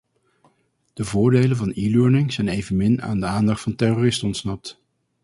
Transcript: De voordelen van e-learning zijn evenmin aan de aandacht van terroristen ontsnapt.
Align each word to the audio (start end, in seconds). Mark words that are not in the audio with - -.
De 0.93 1.05
voordelen 1.05 1.57
van 1.57 1.71
e-learning 1.75 2.33
zijn 2.33 2.47
evenmin 2.47 3.01
aan 3.01 3.19
de 3.19 3.25
aandacht 3.25 3.61
van 3.61 3.75
terroristen 3.75 4.27
ontsnapt. 4.27 4.81